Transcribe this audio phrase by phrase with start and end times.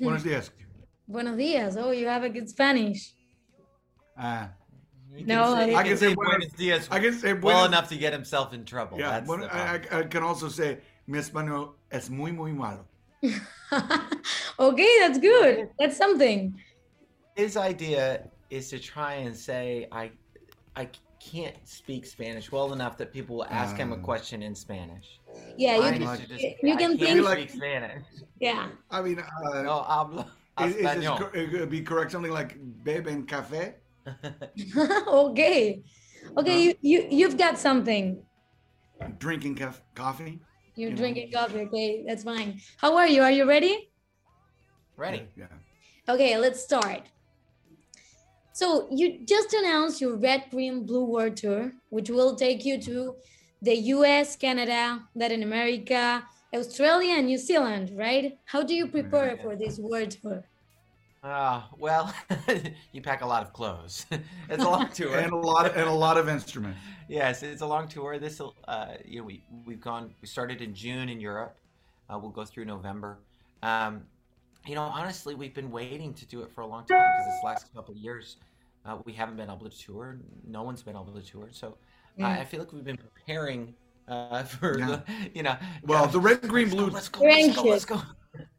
[0.00, 0.50] Buenos dias.
[1.06, 1.76] Buenos dias.
[1.76, 3.14] Oh, you have a good Spanish.
[4.18, 4.48] Uh,
[5.12, 7.66] You No, say, I you can say Buenos buenos- Dias I can say well buenos-
[7.68, 8.96] enough to get himself in trouble.
[8.98, 9.80] yeah, That's bueno, I.
[9.90, 10.78] I- I can also say
[11.08, 12.86] mi español es muy muy malo.
[14.58, 15.68] okay, that's good.
[15.78, 16.54] That's something.
[17.34, 20.12] His idea is to try and say, I,
[20.76, 20.88] I
[21.18, 23.98] can't speak Spanish well enough that people will ask him a Ah.
[23.98, 25.19] question in Spanish.
[25.56, 27.24] Yeah, you need can, to just- you I can can't think.
[27.24, 28.04] like- Spanish.
[28.40, 28.68] Yeah.
[28.90, 30.26] I mean, uh, No hablo
[30.60, 31.18] is, is this español.
[31.18, 33.74] cor- it be correct something like beben café?
[35.06, 35.82] okay.
[36.36, 38.22] Okay, you, you you've got something.
[39.18, 40.40] Drinking caf- coffee?
[40.76, 40.96] You're You know.
[40.96, 41.60] drinking coffee.
[41.60, 42.60] Okay, that's fine.
[42.78, 43.22] How are you?
[43.22, 43.90] Are you ready?
[44.96, 45.26] Ready?
[45.36, 45.46] Yeah.
[46.08, 47.02] Okay, let's start.
[48.52, 53.14] So you just announced your Red, Green, Blue World Tour, which will take you to
[53.62, 56.24] the US, Canada, Latin America,
[56.54, 58.38] Australia, and New Zealand, right?
[58.44, 60.44] How do you prepare for this world tour?
[61.22, 62.14] Ah, well,
[62.92, 64.06] you pack a lot of clothes.
[64.48, 65.18] it's a long tour.
[65.18, 66.78] And a lot of, and a lot of instruments.
[67.08, 68.18] Yes, it's a long tour.
[68.18, 70.14] This, uh, you know, we we've gone.
[70.22, 71.56] We started in June in Europe.
[72.08, 73.18] Uh, we'll go through November.
[73.62, 74.02] Um,
[74.66, 77.44] you know, honestly, we've been waiting to do it for a long time because this
[77.44, 78.36] last couple of years,
[78.84, 80.18] uh, we haven't been able to tour.
[80.46, 81.48] No one's been able to tour.
[81.52, 81.76] So
[82.22, 83.74] I I feel like we've been preparing
[84.08, 84.86] uh, for Yeah.
[84.86, 85.56] the, you know.
[85.84, 88.02] Well, the red, green, let's go, blue, let's go, let's go, let's go.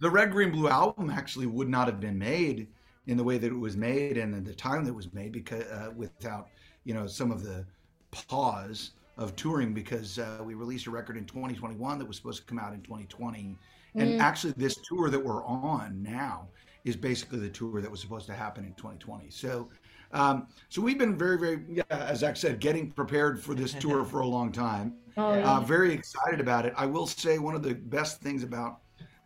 [0.00, 2.68] the red, green, blue album actually would not have been made
[3.06, 5.32] in the way that it was made and in the time that it was made
[5.32, 6.48] because uh, without
[6.84, 7.64] you know some of the
[8.10, 12.46] pause of touring because uh, we released a record in 2021 that was supposed to
[12.46, 13.58] come out in 2020
[13.96, 14.20] and Mm.
[14.20, 16.48] actually this tour that we're on now
[16.84, 19.68] is basically the tour that was supposed to happen in 2020 so
[20.12, 24.04] um, so we've been very very yeah as zac said getting prepared for this tour
[24.04, 25.56] for a long time Oh, Yeah.
[25.56, 26.72] uh, very excited about it.
[26.76, 28.80] I will say one of the best things about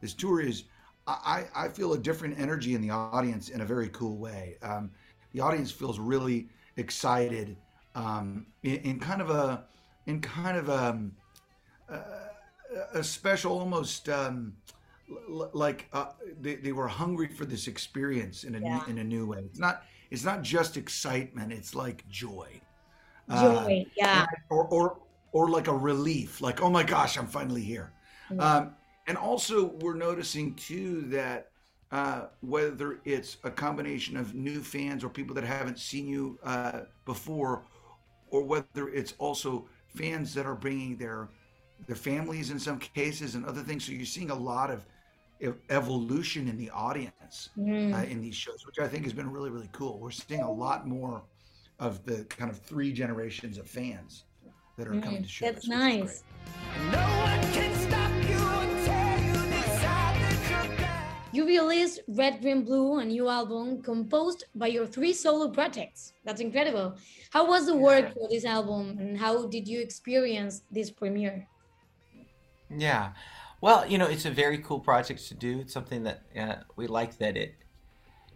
[0.00, 0.64] this tour is
[1.06, 4.56] I, I feel a different energy in the audience in a very cool way.
[4.62, 4.90] Um,
[5.32, 7.56] the audience feels really excited
[7.94, 9.64] um, in, in kind of a
[10.06, 11.00] in kind of a,
[11.88, 11.98] a,
[12.94, 14.54] a special almost um,
[15.28, 16.06] l- like uh,
[16.40, 18.78] they, they were hungry for this experience in a Yeah.
[18.78, 19.40] new, in a new way.
[19.44, 21.52] It's not it's not just excitement.
[21.52, 22.60] It's like joy.
[23.28, 23.86] Uh, Joy.
[23.96, 24.26] yeah.
[24.50, 24.98] or or
[25.32, 27.92] or like a relief like oh my gosh i'm finally here
[28.28, 28.56] Yeah.
[28.56, 28.74] um,
[29.06, 31.52] and also we're noticing too that
[31.92, 36.80] uh, whether it's a combination of new fans or people that haven't seen you uh,
[37.04, 37.66] before
[38.30, 41.28] or whether it's also fans that are bringing their
[41.86, 44.84] their families in some cases and other things so you're seeing a lot of
[45.70, 47.94] evolution in the audience Mm.
[47.94, 49.98] uh, in these shows, which I think has been really, really cool.
[49.98, 51.22] We're seeing a lot more
[51.78, 54.24] of the kind of three generations of fans
[54.76, 55.54] that are coming Mm, to shows.
[55.54, 56.00] that's which is great.
[56.00, 56.24] nice.
[56.92, 61.40] No one can stop you until you decide that you're.
[61.44, 66.12] You released Red, Green, Blue, a new album composed by your three solo projects.
[66.24, 66.96] That's incredible.
[67.30, 71.46] How was the work for this album and how did you experience this premiere?
[72.68, 73.12] Yeah.
[73.60, 75.60] Well, you know, it's a very cool project to do.
[75.60, 77.56] It's something that uh, we like that it,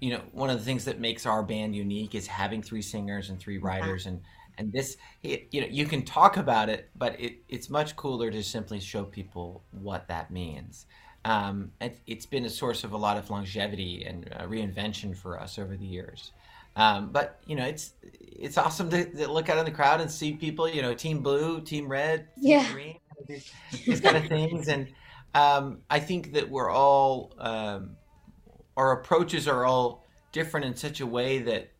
[0.00, 3.28] you know, one of the things that makes our band unique is having three singers
[3.30, 4.20] and three writers and
[4.58, 8.30] and this it, you know you can talk about it but it, it's much cooler
[8.30, 10.86] to simply show people what that means
[11.24, 15.40] um, it, it's been a source of a lot of longevity and uh, reinvention for
[15.40, 16.32] us over the years
[16.76, 20.10] um, but you know it's it's awesome to, to look out in the crowd and
[20.10, 22.66] see people you know team blue team red team Yeah.
[22.66, 22.98] green
[23.28, 23.50] these,
[23.86, 24.88] these kind of things and
[25.34, 27.96] um, i think that we're all um,
[28.76, 31.70] our approaches are all different in such a way that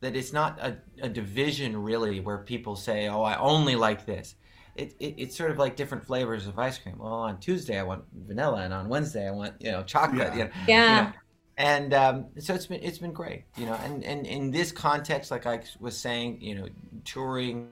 [0.00, 4.34] that it's not a, a division really where people say oh i only like this
[4.76, 7.82] it, it, it's sort of like different flavors of ice cream well on tuesday i
[7.82, 10.36] want vanilla and on wednesday i want you know chocolate Yeah.
[10.36, 10.96] you know, Yeah.
[10.98, 11.12] you know.
[11.58, 15.30] and um, so it's been it's been great you know and, and in this context
[15.30, 16.68] like i was saying you know
[17.04, 17.68] touring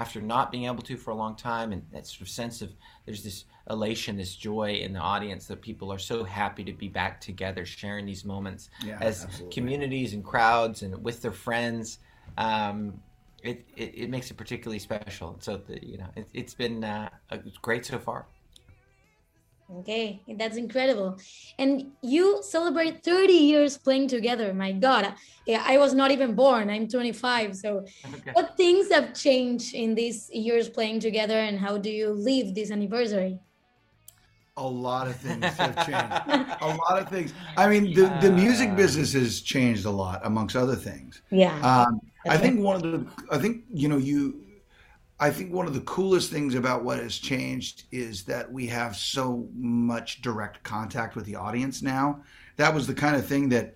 [0.00, 2.70] after not being able to for a long time and that sort of sense of
[3.04, 6.88] there's this elation this joy in the audience that people are so happy to be
[6.88, 9.54] back together sharing these moments Yeah, as absolutely.
[9.54, 11.98] communities and crowds and with their friends.
[12.38, 13.00] Um,
[13.42, 15.36] it, it, it makes it particularly special.
[15.40, 17.10] So the, you know it, it's been uh,
[17.62, 18.26] great so far
[19.78, 21.16] Okay, that's incredible.
[21.58, 24.52] And you celebrate 30 years playing together.
[24.52, 25.14] My God,
[25.46, 26.68] yeah, I was not even born.
[26.68, 27.56] I'm 25.
[27.56, 28.32] So, Okay.
[28.32, 32.70] what things have changed in these years playing together, and how do you live this
[32.72, 33.38] anniversary?
[34.56, 36.58] A lot of things have changed.
[36.60, 37.32] a lot of things.
[37.56, 41.22] I mean, the, the music business has changed a lot, amongst other things.
[41.30, 41.54] Yeah.
[41.62, 44.42] Um, I That's think one of the, I think you know, you,
[45.20, 48.96] I think one of the coolest things about what has changed is that we have
[48.96, 52.22] so much direct contact with the audience now
[52.56, 53.74] that was the kind of thing that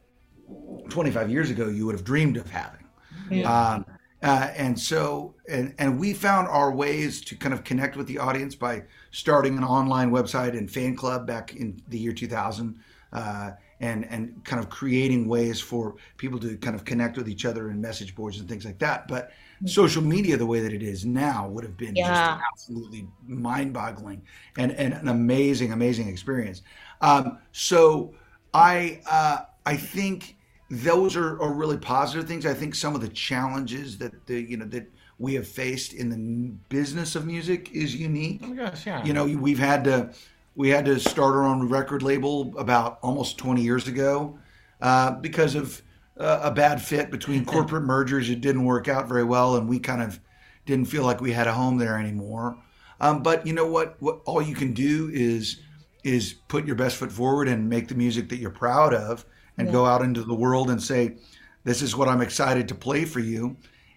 [0.88, 2.87] 25 years ago you would have dreamed of having.
[3.31, 3.50] Yeah.
[3.50, 3.87] Um,
[4.25, 8.19] uh, and so, and, and we found our ways to kind of connect with the
[8.19, 12.81] audience by starting an online website and fan club back in the year 2000,
[13.12, 17.44] uh, and and kind of creating ways for people to kind of connect with each
[17.44, 19.09] other and message boards and things like that.
[19.09, 19.31] But
[19.67, 22.03] social media, the way that it is now, would have been Yeah.
[22.03, 24.23] just absolutely mind-boggling
[24.56, 26.62] and, and an amazing, amazing experience.
[27.00, 28.15] Um, so
[28.55, 30.37] I uh, I think
[30.70, 32.46] those are, are really positive things.
[32.46, 36.08] I think some of the challenges that the you know that we have faced in
[36.11, 38.40] the business of music is unique.
[38.43, 39.05] Oh my gosh, yeah.
[39.05, 40.11] You know, we've had to
[40.56, 44.38] we had to start our own record label about almost 20 years ago
[44.81, 45.82] uh, because of
[46.19, 48.31] uh, a bad fit between corporate mergers.
[48.31, 50.20] It didn't work out very well, and we kind of
[50.66, 52.56] didn't feel like we had a home there anymore.
[53.00, 53.96] Um, but you know what?
[54.00, 55.61] What all you can do is
[56.05, 59.25] is put your best foot forward and make the music that you're proud of,
[59.58, 61.16] and go out into the world and say,
[61.64, 63.56] "This is what I'm excited to play for you."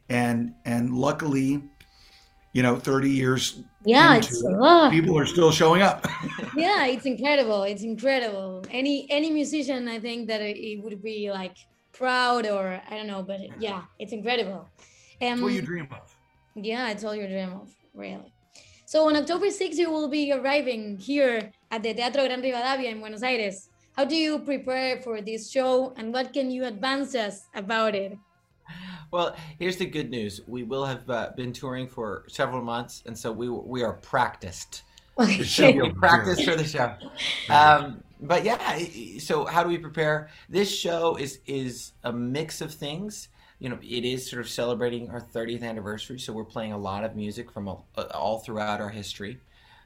[0.10, 1.62] And and luckily,
[2.54, 4.92] you know, 30 years Yeah, into it's lot.
[4.92, 6.06] people are still showing up.
[6.56, 11.56] yeah it's incredible it's incredible any any musician i think that it would be like
[11.94, 14.68] proud or i don't know but yeah it's incredible
[15.22, 16.08] um, what you dream of.
[16.56, 18.34] yeah it's all your dream of really
[18.86, 23.00] so on october 6th you will be arriving here at the teatro gran rivadavia in
[23.00, 27.48] buenos aires how do you prepare for this show and what can you advance us
[27.56, 28.18] about it
[29.10, 30.42] Well, here's the good news.
[30.48, 34.84] We will have uh, been touring for several months, and so we we are practiced.
[35.44, 36.94] show We'll practice for the show.
[37.50, 38.60] Um, but yeah,
[39.20, 40.28] so how do we prepare?
[40.50, 43.30] This show is is a mix of things.
[43.60, 47.06] You know, it is sort of celebrating our 30th anniversary, so we're playing a lot
[47.06, 49.40] of music from all, all throughout our history.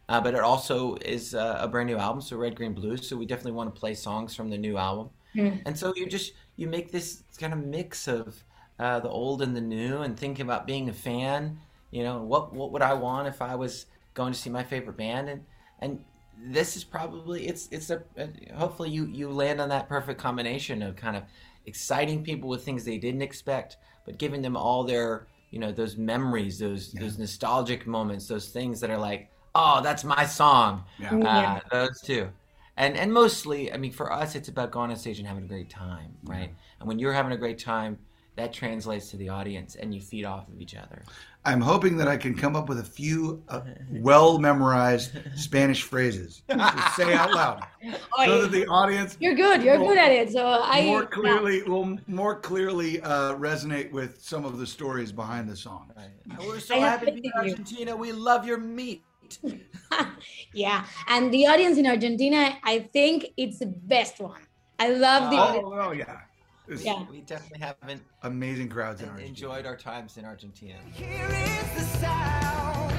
[0.10, 2.98] Uh, but it also is uh, a brand new album, so Red Green Blue.
[2.98, 5.10] So we definitely want to play songs from the new album.
[5.36, 5.62] Mm.
[5.66, 8.44] And so you just you make this kind of mix of
[8.80, 11.58] uh, the old and the new, and thinking about being a fan.
[11.92, 14.98] You know, what what would I want if I was going to see my favorite
[14.98, 15.30] band?
[15.30, 15.46] And
[15.80, 16.04] and
[16.44, 20.82] this is probably it's it's a, a hopefully you you land on that perfect combination
[20.82, 21.24] of kind of
[21.66, 25.98] exciting people with things they didn't expect, but giving them all their you know those
[25.98, 30.84] memories, those those nostalgic moments, those things that are like, oh, that's my song.
[31.00, 31.18] Yeah.
[31.18, 31.60] Yeah.
[31.72, 32.30] Uh, those two.
[32.78, 35.48] And and mostly, I mean, for us, it's about going on stage and having a
[35.48, 36.52] great time, right?
[36.80, 38.00] And when you're having a great time,
[38.38, 41.04] that translates to the audience, and you feed off of each other.
[41.44, 46.44] I'm hoping that I can come up with a few uh, well memorized Spanish phrases
[46.50, 47.64] to say out loud
[48.26, 51.08] so that the audience you're good you're good at it so i more yeah.
[51.08, 55.92] clearly will more clearly uh, resonate with some of the stories behind the song.
[56.40, 57.52] We're so I happy to be faith in in you.
[57.54, 57.96] Argentina.
[57.96, 59.04] We love your meat.
[60.54, 64.42] yeah and the audience in argentina i think it's the best one
[64.80, 65.68] i love the audience.
[65.68, 66.22] Oh, oh yeah.
[66.68, 67.04] There's Yeah.
[67.10, 69.30] We definitely haven't amazing crowds in Argentina.
[69.30, 70.80] enjoyed our times in Argentina.
[70.94, 72.92] Here is the sound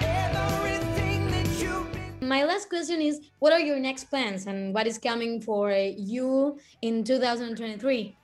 [0.00, 4.98] everything that you've my last question is what are your next plans and what is
[4.98, 8.16] coming for uh, you in 2023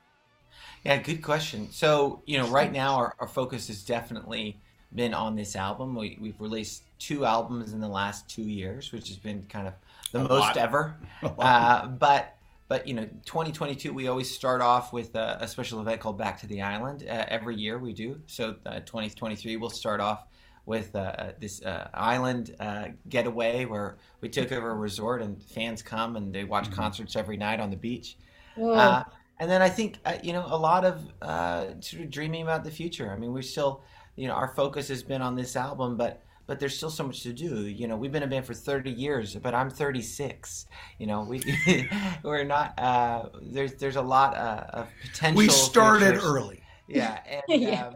[0.84, 1.70] Yeah, good question.
[1.70, 4.60] So, you know, right now our, our focus has definitely
[4.94, 5.94] been on this album.
[5.94, 9.75] We, we've released two albums in the last two years, which has been kind of
[10.12, 10.56] the A most lot.
[10.56, 10.96] ever.
[11.38, 12.36] Uh, but,
[12.69, 16.41] but you know, 2022, we always start off with a, a special event called Back
[16.41, 17.05] to the Island.
[17.08, 18.20] Uh, every year we do.
[18.26, 20.26] So, uh, 2023, we'll start off
[20.65, 25.82] with uh, this uh, island uh, getaway where we took over a resort and fans
[25.82, 28.17] come and they watch concerts every night on the beach.
[28.56, 29.05] Oh, Uh,
[29.38, 32.62] and then I think uh, you know a lot of uh, sort of dreaming about
[32.65, 33.10] the future.
[33.12, 33.82] I mean, we're still,
[34.15, 37.22] you know, our focus has been on this album, but but there's still so much
[37.22, 37.67] to do.
[37.67, 40.67] You know, we've been a band for 30 years, but I'm 36.
[40.99, 41.43] You know, we
[42.22, 42.79] we're not.
[42.79, 45.39] Uh, there's there's a lot uh, of potential.
[45.39, 46.25] We started futures.
[46.25, 46.63] early.
[46.89, 47.87] Yeah, and, Yeah.
[47.87, 47.94] Um,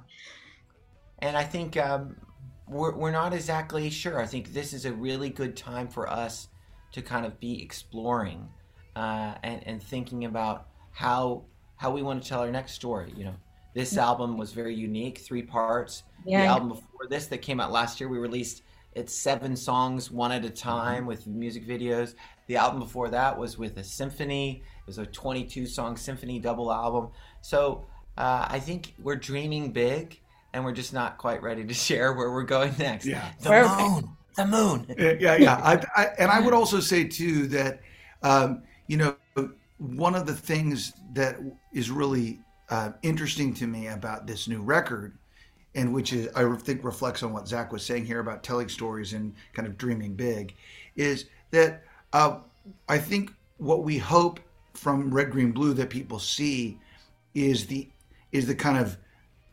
[1.21, 2.17] and I think um,
[2.69, 4.21] we're we're not exactly sure.
[4.21, 6.49] I think this is a really good time for us
[6.93, 8.49] to kind of be exploring
[8.95, 11.45] uh, and and thinking about how
[11.77, 13.13] how we want to tell our next story.
[13.17, 13.37] You know,
[13.77, 16.05] this album was very unique, three parts.
[16.25, 16.41] Yeah.
[16.41, 18.63] The album before this that came out last year, we released
[18.95, 22.15] it's seven songs, one at a time with music videos.
[22.47, 24.63] The album before that was with a symphony.
[24.81, 27.11] It was a 22 song symphony double album.
[27.43, 30.19] So uh, I think we're dreaming big,
[30.55, 33.05] and we're just not quite ready to share where we're going next.
[33.05, 33.31] Yeah.
[33.43, 33.79] the Perfect.
[33.79, 34.95] moon, the moon.
[34.99, 35.37] Yeah, yeah.
[35.37, 35.57] yeah.
[35.63, 37.83] I, I, and I would also say too that
[38.23, 39.17] um, you know
[39.77, 41.37] one of the things that
[41.75, 45.17] is really uh, interesting to me about this new record,
[45.75, 49.13] and which is I think reflects on what Zac was saying here about telling stories
[49.13, 50.55] and kind of dreaming big,
[50.97, 52.39] is that uh,
[52.89, 54.41] I think what we hope
[54.75, 56.79] from Red Green Blue that people see
[57.35, 57.89] is the
[58.33, 58.97] is the kind of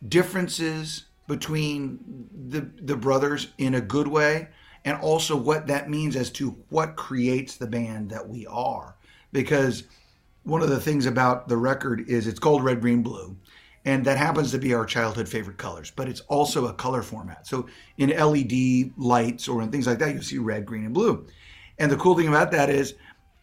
[0.08, 4.48] differences between the the brothers in a good way
[4.84, 8.94] and also what that means as to what creates the band that we are.
[9.32, 9.84] Because
[10.44, 13.36] one of the things about the record is it's called red green blue.
[13.86, 17.46] And that happens to be our childhood favorite colors but it's also a color format.
[17.46, 17.66] So
[17.98, 21.26] in led lights or in things like that you see red green and blue.
[21.78, 22.94] And the cool thing about that is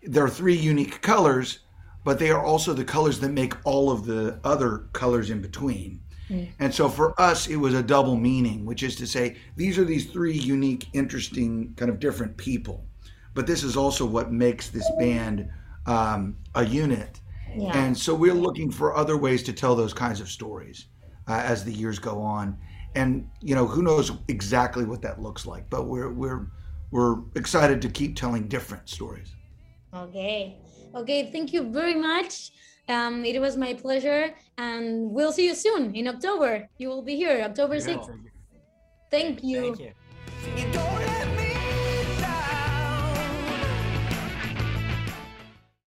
[0.03, 1.59] there are three unique colors
[2.03, 6.01] but they are also the colors that make all of the other colors in between.
[6.29, 6.49] Mm.
[6.59, 9.83] And so for us, it was a double meaning, which is to say, these are
[9.83, 12.85] these three unique, interesting, kind of different people.
[13.33, 15.49] But this is also what makes this band
[15.85, 17.19] um, a unit.
[17.55, 17.77] Yeah.
[17.77, 20.87] And so we're looking for other ways to tell those kinds of stories
[21.27, 22.57] uh, as the years go on.
[22.95, 26.47] And you know, who knows exactly what that looks like, but we're we're
[26.91, 29.33] we're excited to keep telling different stories.
[29.93, 30.57] Okay.
[30.95, 31.31] Okay.
[31.31, 32.51] Thank you very much.
[32.89, 36.67] Um, it was my pleasure, and we'll see you soon in October.
[36.77, 38.11] You will be here, October 6th.
[39.09, 39.61] Thank you.
[39.61, 39.91] Thank you.
[40.57, 41.10] You don't